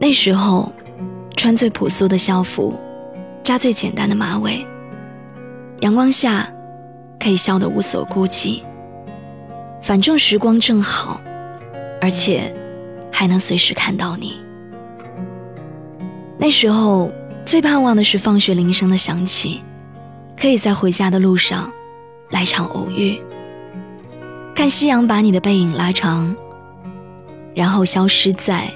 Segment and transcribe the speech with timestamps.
[0.00, 0.72] 那时候，
[1.36, 2.74] 穿最朴素的校服，
[3.42, 4.64] 扎最简单的马尾，
[5.80, 6.50] 阳光下
[7.20, 8.62] 可以笑得无所顾忌。
[9.82, 11.20] 反正时光正好，
[12.00, 12.54] 而且
[13.12, 14.38] 还能随时看到你。
[16.38, 17.12] 那时候
[17.44, 19.60] 最盼望的是放学铃声的响起，
[20.40, 21.70] 可以在回家的路上
[22.30, 23.20] 来场偶遇，
[24.58, 26.34] 看夕阳把你的背影拉长，
[27.54, 28.68] 然后消失在。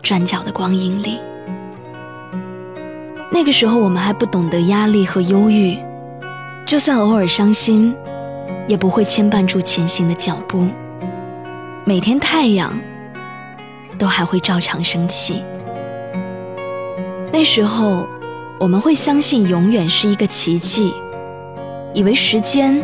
[0.00, 1.18] 转角的光影里，
[3.30, 5.78] 那个时候我们还不懂得压力和忧郁，
[6.64, 7.94] 就算偶尔伤心，
[8.66, 10.66] 也不会牵绊住前行的脚步。
[11.84, 12.72] 每天太阳
[13.98, 15.42] 都还会照常升起。
[17.30, 18.08] 那时候
[18.58, 20.94] 我们会相信永远是一个奇迹，
[21.92, 22.82] 以为时间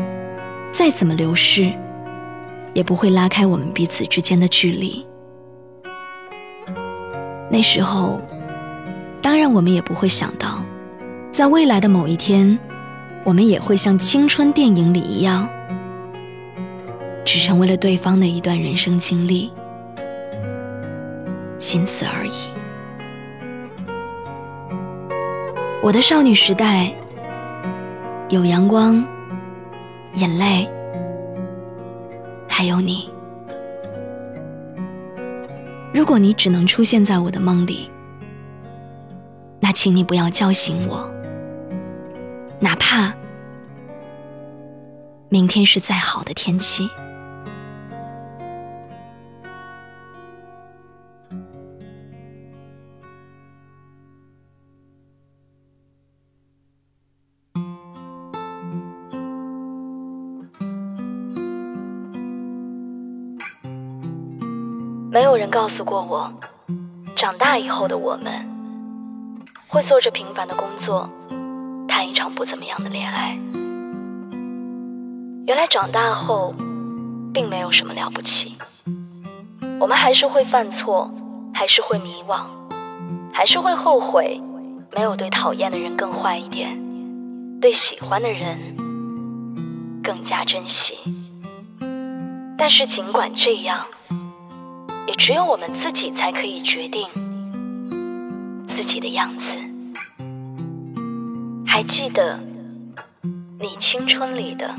[0.73, 1.73] 再怎么流逝，
[2.75, 5.05] 也不会拉开我们彼此之间的距离。
[7.51, 8.21] 那时候，
[9.23, 10.63] 当然我们也不会想到，
[11.33, 12.59] 在未来的某一天，
[13.25, 15.49] 我们也会像青春电影里一样，
[17.25, 19.51] 只成为了对方的一段人生经历，
[21.59, 22.33] 仅此而已。
[25.83, 26.93] 我的少女时代，
[28.29, 29.03] 有阳光、
[30.15, 30.69] 眼泪，
[32.59, 33.09] 还有你。
[35.95, 37.89] 如果你只能出现在我的梦里，
[39.61, 41.09] 那请你不要叫醒我，
[42.59, 43.15] 哪怕
[45.29, 46.91] 明天是再好的天气。
[65.11, 66.31] 没有人告诉过我，
[67.17, 68.47] 长大以后的我们
[69.67, 71.09] 会做着平凡的工作，
[71.89, 73.39] 谈一场不怎么样的恋爱。
[75.47, 76.55] 原来长大后
[77.33, 78.59] 并没有什么了不起，
[79.81, 81.11] 我们还是会犯错，
[81.55, 82.43] 还是会迷惘，
[83.33, 84.39] 还是会后悔，
[84.95, 86.79] 没有对讨厌的人更坏一点，
[87.63, 88.77] 对喜欢的人
[90.05, 90.99] 更加珍惜。
[92.59, 93.87] 但是尽管这样。
[95.09, 97.09] 也只有我们自己才可以决定
[98.77, 99.45] 自己的样子。
[101.67, 102.39] 还记得
[103.59, 104.75] 你青春里的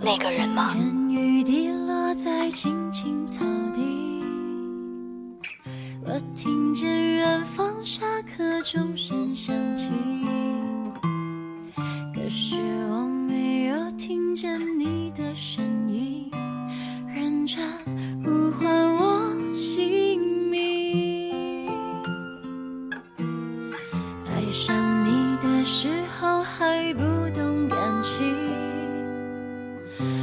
[0.00, 0.66] 那个人吗？
[1.08, 3.80] 雨滴落在青青草地
[6.04, 9.92] 我听见远方下课钟声响起，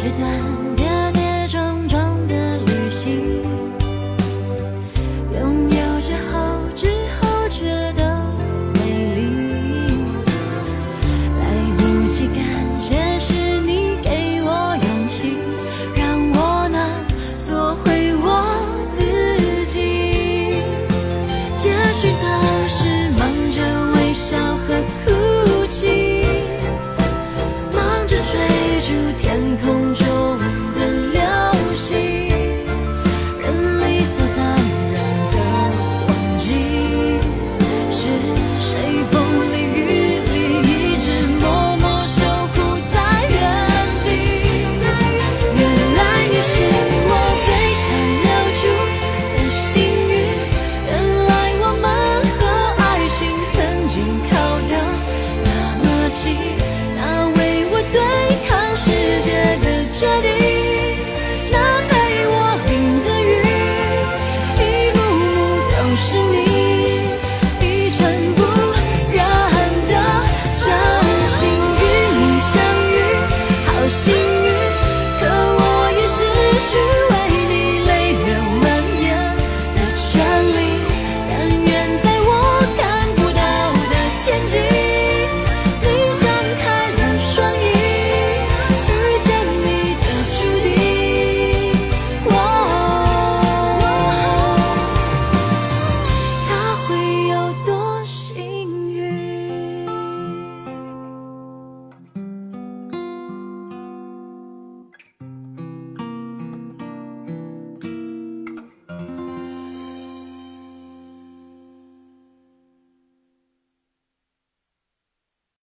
[0.00, 0.59] 时段。